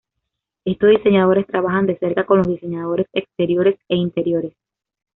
[0.65, 4.53] Estos diseñadores trabajan de cerca con los diseñadores exteriores e interiores.